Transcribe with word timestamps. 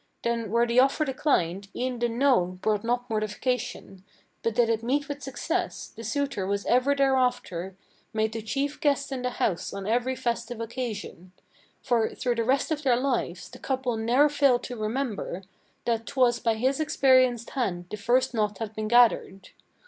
Then 0.23 0.49
were 0.49 0.65
the 0.65 0.79
offer 0.79 1.05
declined, 1.05 1.67
e'en 1.75 1.99
the 1.99 2.09
'no' 2.09 2.57
brought 2.59 2.83
not 2.83 3.07
mortification; 3.07 4.03
But 4.41 4.55
did 4.55 4.67
it 4.67 4.81
meet 4.81 5.07
with 5.07 5.21
success, 5.21 5.93
the 5.95 6.03
suitor 6.03 6.47
was 6.47 6.65
ever 6.65 6.95
thereafter 6.95 7.75
Made 8.11 8.31
the 8.33 8.41
chief 8.41 8.79
guest 8.79 9.11
in 9.11 9.21
the 9.21 9.29
house 9.29 9.75
on 9.75 9.85
every 9.85 10.15
festive 10.15 10.59
occasion. 10.59 11.33
For, 11.83 12.15
through 12.15 12.33
the 12.33 12.43
rest 12.43 12.71
of 12.71 12.81
their 12.81 12.97
lives, 12.97 13.47
the 13.47 13.59
couple 13.59 13.95
ne'er 13.95 14.27
failed 14.27 14.63
to 14.63 14.75
remember 14.75 15.43
That 15.85 16.07
'twas 16.07 16.39
by 16.39 16.55
his 16.55 16.79
experienced 16.79 17.51
hand 17.51 17.85
the 17.91 17.97
first 17.97 18.33
knot 18.33 18.57
had 18.57 18.73
been 18.73 18.87
gathered. 18.87 19.49